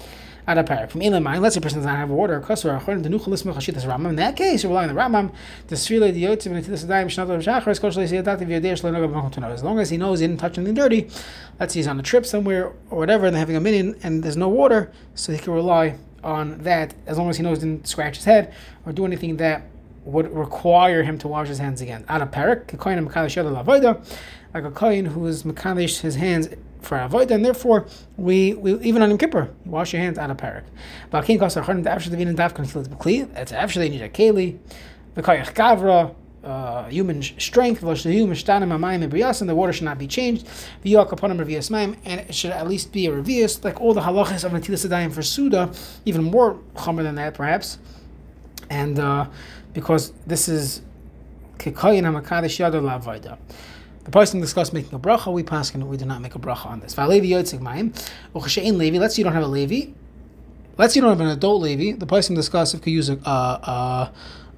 at 0.50 0.58
a 0.58 0.64
parak. 0.64 0.90
From 0.90 1.02
Elam, 1.02 1.26
unless 1.26 1.56
a 1.56 1.60
person 1.60 1.78
does 1.78 1.86
not 1.86 1.96
have 1.96 2.10
water, 2.10 2.36
according 2.36 3.02
to 3.02 3.08
Nuchalis 3.08 3.44
Mechashitas 3.44 3.84
Rambam, 3.84 4.10
in 4.10 4.16
that 4.16 4.36
case, 4.36 4.62
you're 4.62 4.70
relying 4.70 4.90
on 4.90 4.96
the 4.96 5.00
Rambam, 5.00 5.32
the 5.68 5.76
Sfila, 5.76 6.12
the 6.12 6.24
Yotzim, 6.24 6.56
and 6.56 6.64
the 6.64 6.72
Adayim, 6.72 7.06
Shnat 7.06 7.30
of 7.30 7.42
Shachar, 7.42 7.78
Skoshli, 7.78 8.08
Siyadat, 8.08 8.40
Vyodesh, 8.40 8.82
Lenogab, 8.82 9.52
As 9.52 9.62
long 9.62 9.78
as 9.78 9.90
he 9.90 9.96
knows 9.96 10.20
he 10.20 10.26
didn't 10.26 10.40
touch 10.40 10.58
anything 10.58 10.74
dirty, 10.74 11.08
let's 11.58 11.72
say 11.72 11.80
he's 11.80 11.86
on 11.86 12.00
a 12.00 12.02
trip 12.02 12.26
somewhere 12.26 12.72
or 12.90 12.98
whatever, 12.98 13.26
and 13.26 13.34
they're 13.34 13.40
having 13.40 13.56
a 13.56 13.60
minion, 13.60 13.98
and 14.02 14.22
there's 14.22 14.36
no 14.36 14.48
water, 14.48 14.90
so 15.14 15.32
he 15.32 15.38
can 15.38 15.52
rely 15.52 15.96
on 16.22 16.58
that 16.58 16.94
as 17.06 17.16
long 17.16 17.30
as 17.30 17.36
he 17.36 17.42
knows 17.42 17.62
he 17.62 17.68
didn't 17.68 17.86
scratch 17.86 18.16
his 18.16 18.24
head 18.24 18.52
or 18.84 18.92
do 18.92 19.06
anything 19.06 19.36
that 19.38 19.62
would 20.04 20.34
require 20.34 21.02
him 21.02 21.18
to 21.18 21.28
wash 21.28 21.48
his 21.48 21.58
hands 21.58 21.80
again. 21.80 22.04
At 22.08 22.22
a 22.22 22.26
parak, 22.26 22.72
like 24.52 24.64
a 24.64 24.70
kohen 24.70 25.06
who 25.06 25.26
is 25.26 25.42
mekalish 25.42 26.00
his 26.00 26.16
hands 26.16 26.48
for 26.80 26.98
avoid, 26.98 27.30
and 27.30 27.44
therefore 27.44 27.86
we, 28.16 28.54
we 28.54 28.78
even 28.80 29.02
on 29.02 29.10
Yom 29.10 29.18
Kippur, 29.18 29.50
wash 29.64 29.92
your 29.92 30.02
hands 30.02 30.18
out 30.18 30.30
of 30.30 30.38
parak. 30.38 30.64
Balkin 31.12 31.38
kosar 31.38 31.62
charnim 31.62 31.86
after 31.86 32.10
the 32.10 32.16
vinin 32.16 32.36
dafkan 32.36 32.66
b'kli. 32.66 33.32
That's 33.34 33.52
after 33.52 33.78
they 33.78 33.88
need 33.88 34.02
a 34.02 34.08
keli. 34.08 34.58
The 35.14 35.22
kayach 35.22 35.54
gavra 35.54 36.14
uh, 36.42 36.88
human 36.88 37.22
strength, 37.22 37.82
and 37.82 37.88
the 37.88 39.54
water 39.54 39.72
should 39.72 39.84
not 39.84 39.98
be 39.98 40.06
changed, 40.06 40.46
and 40.82 42.20
it 42.20 42.34
should 42.34 42.50
at 42.50 42.68
least 42.68 42.92
be 42.92 43.06
a 43.06 43.10
revius, 43.10 43.62
like 43.62 43.80
all 43.80 43.92
the 43.92 44.00
halachas 44.00 44.44
of 44.44 44.52
Natilas 44.52 44.86
Adayim 44.88 45.12
for 45.12 45.22
Suda, 45.22 45.70
even 46.04 46.24
more 46.24 46.54
chomer 46.74 47.02
than 47.02 47.16
that 47.16 47.34
perhaps. 47.34 47.78
And 48.70 48.98
uh, 48.98 49.26
because 49.72 50.12
this 50.26 50.48
is 50.48 50.82
Kikayin 51.58 52.04
HaMakadosh 52.04 52.58
Lavaida. 52.80 53.38
The 54.04 54.10
person 54.10 54.40
discussed 54.40 54.72
making 54.72 54.94
a 54.94 54.98
bracha. 54.98 55.32
We 55.32 55.42
pass 55.42 55.74
and 55.74 55.88
we 55.88 55.96
do 55.96 56.04
not 56.04 56.20
make 56.20 56.34
a 56.34 56.38
bracha 56.38 56.66
on 56.66 56.80
this. 56.80 56.96
Levi 56.96 57.38
Let's 58.98 59.18
you 59.18 59.24
don't 59.24 59.34
have 59.34 59.42
a 59.42 59.46
Levi. 59.46 59.92
Let's 60.78 60.96
you 60.96 61.02
don't 61.02 61.10
have 61.10 61.20
an 61.20 61.28
adult 61.28 61.62
Levi. 61.62 61.96
The 61.98 62.06
person 62.06 62.34
discussed 62.34 62.74
if 62.74 62.80
could 62.80 62.92
use 62.92 63.10
a, 63.10 63.14
a 63.14 64.12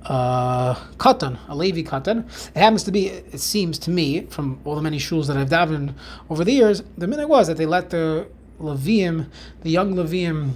katan, 0.05 1.39
a 1.49 1.55
Levi 1.55 1.83
katan. 1.83 2.29
It 2.55 2.59
happens 2.59 2.85
to 2.85 2.93
be, 2.93 3.09
it 3.09 3.41
seems 3.41 3.79
to 3.81 3.91
me, 3.91 4.27
from 4.27 4.61
all 4.65 4.77
the 4.77 4.83
many 4.83 4.99
shuls 4.99 5.27
that 5.27 5.37
I've 5.37 5.49
davened 5.49 5.95
over 6.31 6.45
the 6.45 6.53
years, 6.53 6.83
the 6.97 7.07
minute 7.07 7.29
was 7.29 7.49
that 7.49 7.57
they 7.57 7.67
let 7.67 7.91
the 7.91 8.29
Levium, 8.61 9.29
the 9.63 9.71
young 9.71 9.95
Levium, 9.95 10.53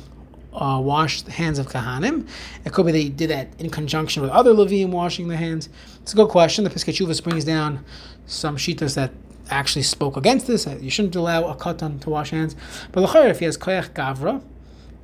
uh, 0.57 0.81
wash 0.81 1.23
the 1.23 1.33
hands 1.33 1.59
of 1.59 1.69
Kahanim. 1.69 2.29
It 2.65 2.73
could 2.73 2.87
be 2.87 2.93
they 2.93 3.09
did 3.09 3.31
that 3.31 3.49
in 3.59 3.71
conjunction 3.71 4.23
with 4.23 4.31
other 4.31 4.53
Levium 4.53 4.91
washing 4.91 5.29
the 5.29 5.37
hands. 5.37 5.69
It's 6.03 6.13
a 6.13 6.17
good 6.17 6.29
question. 6.29 6.65
The 6.65 6.71
Piskei 6.71 7.23
brings 7.23 7.45
down 7.45 7.85
some 8.27 8.57
shitas 8.57 8.95
that 8.95 9.13
actually 9.51 9.83
spoke 9.83 10.17
against 10.17 10.47
this. 10.47 10.67
You 10.67 10.91
shouldn't 10.91 11.15
allow 11.15 11.45
a 11.45 11.55
katan 11.55 12.01
to 12.01 12.11
wash 12.11 12.31
hands. 12.31 12.57
But 12.93 13.03
if 13.15 13.39
he 13.39 13.45
has 13.45 13.57
koyach 13.57 13.91
gavra, 13.91 14.43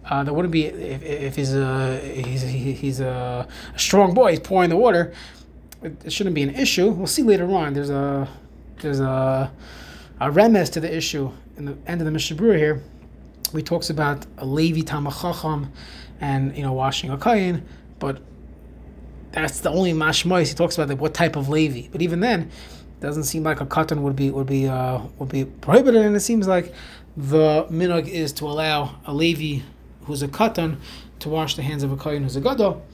uh, 0.04 0.24
there 0.24 0.34
wouldn't 0.34 0.52
be 0.52 0.66
if, 0.66 1.02
if 1.02 1.36
he's 1.36 1.54
a 1.54 2.00
he's 2.00 2.42
he's 2.42 3.00
a, 3.00 3.46
a, 3.74 3.78
strong 3.78 4.14
boy. 4.14 4.30
He's 4.30 4.40
pouring 4.40 4.70
the 4.70 4.76
water. 4.76 5.12
It, 5.80 6.06
it, 6.06 6.12
shouldn't 6.12 6.34
be 6.34 6.42
an 6.42 6.54
issue. 6.54 6.90
We'll 6.90 7.06
see 7.06 7.22
later 7.22 7.48
on. 7.52 7.74
There's 7.74 7.90
a 7.90 8.28
there's 8.80 8.98
a 8.98 9.52
a 10.20 10.30
remes 10.30 10.70
to 10.72 10.80
the 10.80 10.94
issue 10.94 11.30
in 11.56 11.66
the 11.66 11.76
end 11.86 12.00
of 12.00 12.04
the 12.04 12.10
Mishnah 12.10 12.36
here. 12.56 12.82
We 13.52 13.62
talks 13.62 13.90
about 13.90 14.26
a 14.38 14.46
Levi 14.46 14.80
Tamachacham 14.80 15.68
and 16.20 16.56
you 16.56 16.62
know 16.62 16.72
washing 16.72 17.10
a 17.10 17.18
kain, 17.18 17.64
but 17.98 18.22
that's 19.32 19.60
the 19.60 19.70
only 19.70 19.92
mashmois 19.92 20.48
he 20.48 20.54
talks 20.54 20.78
about 20.78 20.96
what 20.98 21.14
type 21.14 21.36
of 21.36 21.48
Levi. 21.48 21.88
But 21.90 22.02
even 22.02 22.20
then, 22.20 22.50
doesn't 23.00 23.24
seem 23.24 23.42
like 23.42 23.60
a 23.60 23.66
katan 23.66 24.02
would 24.02 24.16
be 24.16 24.30
would 24.30 24.46
be 24.46 24.68
uh, 24.68 25.00
would 25.18 25.28
be 25.28 25.44
prohibited, 25.44 26.02
and 26.02 26.16
it 26.16 26.20
seems 26.20 26.46
like 26.46 26.72
the 27.16 27.66
minog 27.70 28.08
is 28.08 28.32
to 28.34 28.46
allow 28.46 28.98
a 29.04 29.12
Levi 29.12 29.64
who's 30.04 30.22
a 30.22 30.28
katan 30.28 30.78
to 31.18 31.28
wash 31.28 31.56
the 31.56 31.62
hands 31.62 31.82
of 31.82 31.92
a 31.92 31.96
kohen 31.96 32.22
who's 32.22 32.36
a 32.36 32.40
gadol. 32.40 32.84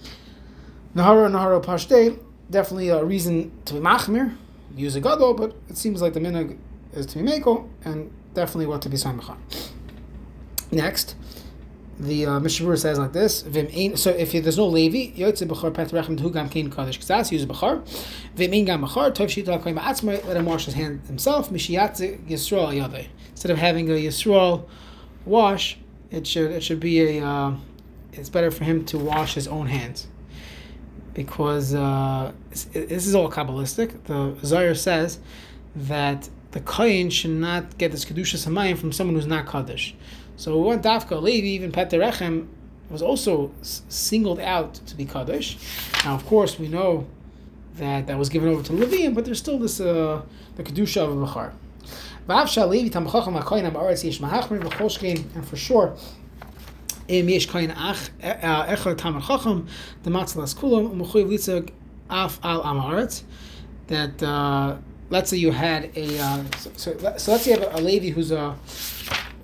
Nahara 0.95 1.31
Nahara 1.31 1.63
Pashte, 1.63 2.19
definitely 2.51 2.89
a 2.89 3.05
reason 3.05 3.53
to 3.67 3.75
be 3.75 3.81
machmir, 3.81 4.37
use 4.75 4.97
a 4.97 5.01
gadol, 5.01 5.35
but 5.35 5.55
it 5.69 5.77
seems 5.77 6.01
like 6.03 6.15
the 6.15 6.21
minog 6.21 6.59
is 6.93 7.07
to 7.07 7.19
be 7.19 7.25
meko, 7.25 7.69
and 7.85 8.11
definitely 8.35 8.67
what 8.67 8.83
to 8.83 8.89
be 8.89 8.97
samachan. 8.97 9.37
Next, 10.71 11.17
the 11.99 12.27
uh, 12.27 12.41
Mishnah 12.41 12.77
says 12.77 12.99
like 12.99 13.13
this: 13.13 13.41
So 13.41 14.11
if 14.11 14.33
there's 14.33 14.59
no 14.59 14.67
Levi, 14.67 15.19
Yotze 15.19 15.49
Bechar 15.49 15.75
Pet 15.75 15.89
Rechem 15.89 16.19
Hu 16.21 16.31
Gam 16.31 16.49
Kain 16.49 16.71
Kadosh 16.71 16.99
Ksas 16.99 17.33
use 17.33 17.45
Bechar. 17.47 17.83
V'im 18.37 18.55
Ein 18.55 18.65
Gam 18.65 18.83
Bechar 18.83 19.13
Tov 19.13 19.27
Shita 19.27 19.61
Koyim 19.61 19.79
Atzmai 19.79 20.25
Let 20.27 20.37
him 20.37 20.45
wash 20.45 20.67
his 20.67 20.75
hand 20.75 21.01
himself. 21.07 21.51
Mishiyatze 21.51 22.25
Yisrael 22.29 22.75
Yadei. 22.75 23.09
Instead 23.31 23.51
of 23.51 23.59
having 23.59 23.89
a 23.89 23.95
Yisrael 23.95 24.69
wash, 25.25 25.79
it 26.11 26.27
should 26.27 26.51
it 26.51 26.63
should 26.63 26.81
be 26.81 27.19
a. 27.19 27.27
Uh, 27.27 27.57
it's 28.13 28.29
better 28.29 28.51
for 28.51 28.65
him 28.65 28.85
to 28.87 28.99
wash 28.99 29.35
his 29.35 29.47
own 29.47 29.67
hands, 29.67 30.09
because 31.15 31.75
uh, 31.75 32.33
this 32.73 33.07
is 33.07 33.15
all 33.15 33.31
kabbalistic. 33.31 34.05
The 34.05 34.35
Zohar 34.45 34.75
says 34.75 35.19
that 35.77 36.29
the 36.53 36.61
kohen 36.61 37.11
should 37.11 37.31
not 37.31 37.77
get 37.79 37.93
this 37.93 38.05
kedusha 38.05 38.37
samayim 38.37 38.79
from 38.79 38.93
someone 38.93 39.17
who's 39.17 39.27
not 39.27 39.47
kaddish. 39.47 39.95
So 40.37 40.57
one 40.59 40.81
dafka 40.81 41.21
Levi, 41.21 41.49
even 41.49 41.73
Peterechem, 41.73 42.47
was 42.91 43.03
also 43.03 43.53
singled 43.63 44.41
out 44.41 44.75
to 44.75 44.97
be 44.97 45.05
kaddish. 45.05 45.59
Now, 46.05 46.15
of 46.15 46.25
course, 46.27 46.59
we 46.59 46.69
know 46.69 47.07
that 47.75 48.07
that 48.07 48.19
was 48.19 48.29
given 48.29 48.49
over 48.49 48.63
to 48.63 48.73
Levium, 48.73 49.15
but 49.15 49.25
there's 49.25 49.39
still 49.39 49.59
this 49.59 49.81
uh, 49.81 50.23
the 50.57 50.63
kedusha 50.63 51.03
of 51.03 51.11
bechar. 51.29 51.53
And 55.35 55.49
for 55.49 55.57
sure, 55.57 55.97
im 57.09 57.29
yesh 57.29 57.47
ach 57.49 58.11
echad 58.21 58.99
tamar 58.99 59.21
chacham 59.23 59.67
the 60.03 60.11
matzlas 60.11 60.55
kulam 60.55 60.95
umechuyev 60.95 61.29
litzag 61.31 61.73
af 62.11 62.39
al 62.43 62.63
amaretz 62.63 63.23
that 63.87 64.23
uh, 64.23 64.77
let's 65.11 65.31
say 65.31 65.37
you 65.37 65.51
had 65.51 65.91
a 65.97 66.19
uh, 66.19 66.45
so, 66.57 66.71
so, 66.77 66.99
so, 67.17 67.33
let's 67.33 67.45
say 67.45 67.53
you 67.53 67.61
have 67.61 67.75
a, 67.75 67.81
lady 67.81 68.11
who's 68.11 68.31
a 68.31 68.57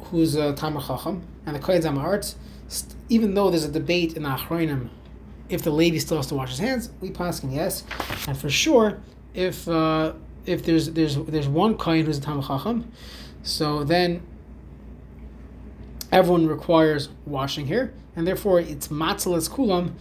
who's 0.04 0.34
a 0.34 0.52
Tamar 0.54 0.80
Chacham, 0.80 1.26
and 1.46 1.56
the 1.56 1.60
Kohen 1.60 1.82
Zamaritz, 1.82 2.36
even 3.08 3.34
though 3.34 3.50
there's 3.50 3.64
a 3.64 3.72
debate 3.72 4.14
in 4.16 4.22
the 4.22 4.28
Achronim 4.28 4.90
if 5.48 5.62
the 5.62 5.70
lady 5.70 5.98
still 5.98 6.16
has 6.16 6.26
to 6.28 6.34
wash 6.34 6.50
his 6.50 6.58
hands, 6.58 6.90
we 7.00 7.10
pass 7.10 7.40
him 7.40 7.50
yes, 7.50 7.84
and 8.26 8.36
for 8.36 8.48
sure 8.48 9.00
if 9.34 9.68
uh, 9.68 10.12
if 10.46 10.64
there's 10.64 10.90
there's 10.90 11.16
there's 11.16 11.48
one 11.48 11.76
Kohen 11.76 12.06
who's 12.06 12.18
a 12.18 12.20
Tamar 12.20 12.42
Chacham, 12.42 12.90
so 13.42 13.84
then 13.84 14.22
everyone 16.10 16.46
requires 16.46 17.08
washing 17.26 17.66
here, 17.66 17.92
and 18.16 18.26
therefore 18.26 18.60
it's 18.60 18.88
matzalas 18.88 19.50
kulam, 19.50 19.92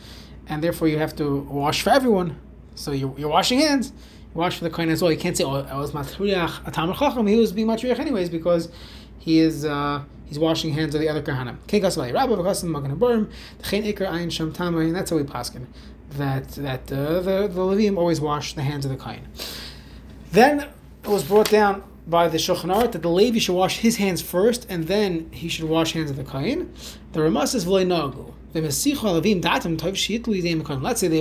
and 0.48 0.64
therefore 0.64 0.88
you 0.88 0.98
have 0.98 1.16
to 1.18 1.40
wash 1.42 1.82
for 1.82 1.90
everyone. 1.90 2.40
So 2.76 2.92
you're, 2.92 3.14
you're 3.20 3.30
washing 3.30 3.60
hands, 3.60 3.94
wash 4.34 4.58
for 4.58 4.64
the 4.64 4.70
kohen 4.70 4.90
as 4.90 5.02
well. 5.02 5.12
You 5.12 5.18
can't 5.18 5.38
say, 5.38 5.44
oh, 5.44 5.62
I 5.62 5.78
was 5.78 5.92
matriach 5.92 6.68
a 6.68 6.72
tamar 6.72 6.96
chacham. 6.96 7.28
He 7.28 7.36
was 7.36 7.52
being 7.52 7.68
matriach 7.68 8.00
anyways 8.00 8.30
because 8.30 8.70
he 9.20 9.40
is 9.40 9.66
uh, 9.66 10.04
he's 10.26 10.40
washing 10.40 10.74
hands 10.74 10.96
of 10.96 11.02
the 11.02 11.10
other 11.10 11.22
kahana. 11.22 11.58
And 14.88 14.96
that's 14.96 15.10
how 15.10 15.16
we 15.18 15.24
paskin 15.24 15.68
that 16.18 16.48
that 16.50 16.92
uh, 16.92 17.20
the 17.22 17.48
the 17.48 17.62
Levium 17.62 17.98
always 17.98 18.22
wash 18.22 18.54
the 18.54 18.62
hands 18.62 18.86
of 18.86 18.92
the 18.92 18.98
kain. 18.98 19.28
Then 20.32 20.68
it 21.04 21.10
was 21.10 21.24
brought 21.24 21.50
down 21.50 21.84
by 22.08 22.28
the 22.28 22.38
Shulchan 22.38 22.74
Aruch 22.74 22.92
that 22.94 23.02
the 23.02 23.10
Levi 23.10 23.40
should 23.40 23.56
wash 23.56 23.80
his 23.80 23.98
hands 23.98 24.22
first, 24.22 24.66
and 24.70 24.88
then 24.88 25.30
he 25.32 25.48
should 25.48 25.66
wash 25.66 25.94
hands 25.94 26.12
of 26.12 26.18
the 26.18 26.24
kain. 26.24 26.74
The 27.14 27.22
Ramas 27.22 27.56
is 27.56 27.66
v'loy 27.66 27.86
nagu. 27.86 28.34
Let's 28.54 28.78
say 28.78 28.94
they 28.94 29.24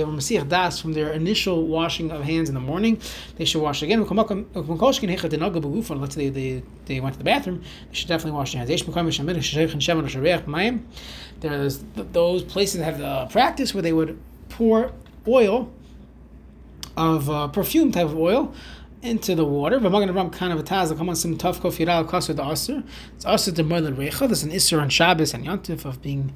were 0.03 0.11
Masich 0.11 0.47
Das 0.47 0.79
from 0.79 0.93
their 0.93 1.11
initial 1.13 1.65
washing 1.65 2.11
of 2.11 2.23
hands 2.23 2.47
in 2.47 2.53
the 2.53 2.61
morning. 2.61 3.01
They 3.37 3.45
should 3.45 3.61
wash 3.61 3.81
again. 3.81 4.05
Let's 4.05 4.29
say 6.15 6.29
they, 6.29 6.29
they, 6.29 6.61
they 6.85 6.99
went 6.99 7.13
to 7.13 7.17
the 7.17 7.23
bathroom. 7.23 7.63
They 7.89 7.95
should 7.95 8.07
definitely 8.07 8.37
wash 8.37 8.53
their 8.53 8.63
hands. 8.63 8.83
There's 11.39 11.83
those 11.95 12.43
places 12.43 12.79
that 12.79 12.85
have 12.85 12.99
the 12.99 13.25
practice 13.31 13.73
where 13.73 13.81
they 13.81 13.93
would 13.93 14.19
pour 14.49 14.91
oil 15.27 15.71
of 16.95 17.29
uh, 17.29 17.47
perfume 17.47 17.91
type 17.91 18.05
of 18.05 18.15
oil 18.15 18.53
into 19.01 19.35
the 19.35 19.43
water. 19.43 19.79
kind 19.79 20.53
of 20.53 20.59
a 20.59 20.63
taz. 20.63 20.95
Come 20.95 21.09
on, 21.09 21.15
some 21.15 21.37
tough 21.37 21.61
kofi 21.61 21.85
ral 21.85 22.05
kasser 22.05 22.35
the 22.35 22.43
aser. 22.43 22.83
It's 23.15 23.25
aser 23.25 23.51
to 23.51 23.63
moiled 23.63 23.97
recha. 23.97 24.27
There's 24.27 24.43
an 24.43 24.51
isser 24.51 24.81
on 24.81 24.89
Shabbos 24.89 25.33
and 25.33 25.45
Yontif 25.45 25.85
of 25.85 26.01
being 26.01 26.31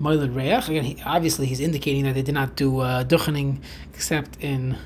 Moiled 0.00 0.34
Reach. 0.34 0.68
Again, 0.68 0.84
he, 0.84 1.02
obviously 1.04 1.46
he's 1.46 1.60
indicating 1.60 2.04
that 2.04 2.14
they 2.14 2.22
did 2.22 2.34
not 2.34 2.56
do 2.56 2.80
uh, 2.80 3.04
duchening 3.04 3.60
except 3.92 4.36
in 4.40 4.76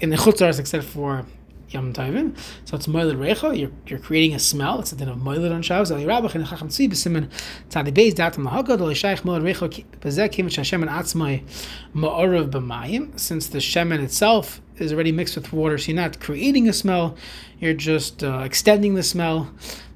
in 0.00 0.10
the 0.10 0.16
chutzars 0.16 0.58
except 0.58 0.84
for 0.84 1.24
Yom 1.70 1.92
Tovim. 1.92 2.36
So 2.64 2.76
it's 2.76 2.86
Moiled 2.86 3.16
Recha. 3.16 3.58
You're, 3.58 3.70
you're 3.86 3.98
creating 3.98 4.34
a 4.34 4.38
smell. 4.38 4.80
It's 4.80 4.92
a 4.92 4.96
din 4.96 5.08
of 5.08 5.18
Moiled 5.18 5.52
on 5.52 5.62
Shabbos. 5.62 5.90
Ali 5.90 6.04
Rabach 6.04 6.34
and 6.34 6.46
Chacham 6.46 6.68
Tzvi 6.68 6.88
b'simen 6.88 7.28
tzadi 7.70 7.92
beis 7.92 8.14
lahagad 8.14 8.80
oli 8.80 8.94
shaykh 8.94 9.20
Moiled 9.24 9.42
Recha 9.42 10.30
kim 10.30 10.48
shashem 10.48 10.84
atzmai 10.88 11.42
ma'orav 11.94 12.50
b'mayim. 12.50 13.18
Since 13.18 13.48
the 13.48 13.58
shemen 13.58 14.02
itself 14.02 14.60
is 14.78 14.92
already 14.92 15.12
mixed 15.12 15.36
with 15.36 15.52
water, 15.52 15.78
so 15.78 15.92
you're 15.92 16.00
not 16.00 16.20
creating 16.20 16.68
a 16.68 16.72
smell. 16.72 17.16
You're 17.58 17.74
just 17.74 18.22
uh, 18.22 18.40
extending 18.40 18.94
the 18.94 19.02
smell. 19.02 19.50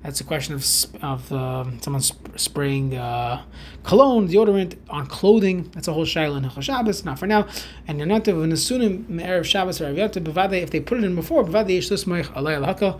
That's 0.08 0.22
a 0.22 0.24
question 0.24 0.54
of 0.54 0.64
of 1.02 1.30
uh, 1.30 1.64
someone 1.82 2.00
sp- 2.00 2.32
spraying 2.36 2.96
uh, 2.96 3.42
cologne, 3.82 4.26
deodorant 4.26 4.78
on 4.88 5.06
clothing. 5.06 5.70
That's 5.74 5.86
a 5.86 5.92
whole 5.92 6.06
shaila 6.06 6.42
in 6.42 6.62
Shabbos. 6.62 7.04
Not 7.04 7.18
for 7.18 7.26
now. 7.26 7.46
And 7.86 7.98
you're 7.98 8.06
not 8.06 8.26
even 8.26 8.50
assuming 8.50 9.04
erev 9.04 9.44
Shabbos 9.44 9.82
or 9.82 9.92
Aviyata 9.92 10.24
bevade 10.24 10.62
if 10.62 10.70
they 10.70 10.80
put 10.80 10.96
it 10.96 11.04
in 11.04 11.14
before 11.14 11.44
bevade 11.44 11.76
yeshus 11.76 12.06
moich 12.06 12.24
alay 12.32 12.58
alhaka. 12.58 12.98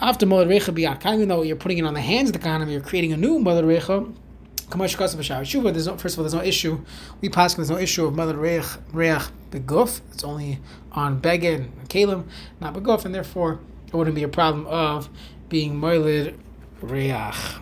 After 0.00 0.26
molad 0.26 0.48
recha 0.48 0.74
biyakam, 0.74 1.14
even 1.14 1.28
though 1.28 1.42
you're 1.42 1.54
putting 1.54 1.78
it 1.78 1.84
on 1.84 1.94
the 1.94 2.00
hands 2.00 2.30
of 2.30 2.32
the 2.32 2.40
kahanim, 2.40 2.68
you're 2.68 2.80
creating 2.80 3.12
a 3.12 3.16
new 3.16 3.38
molad 3.38 3.62
recha. 3.62 4.12
Kamash 4.70 4.96
kasav 4.96 5.20
shuva. 5.20 5.72
There's 5.72 5.86
no 5.86 5.96
first 5.98 6.16
of 6.16 6.18
all, 6.18 6.24
there's 6.24 6.34
no 6.34 6.42
issue. 6.42 6.84
We 7.20 7.28
pass. 7.28 7.54
There's 7.54 7.70
no 7.70 7.78
issue 7.78 8.06
of 8.06 8.14
molad 8.14 8.40
reich 8.40 8.66
reich 8.92 9.30
beguf. 9.52 10.00
It's 10.12 10.24
only 10.24 10.58
on 10.90 11.20
beged 11.20 11.58
and 11.78 11.88
kalim, 11.88 12.24
not 12.58 12.74
beguf, 12.74 13.04
and 13.04 13.14
therefore 13.14 13.60
it 13.86 13.94
wouldn't 13.94 14.16
be 14.16 14.24
a 14.24 14.28
problem 14.28 14.66
of 14.66 15.08
being 15.48 15.76
moiled 15.76 16.34
reach. 16.82 17.58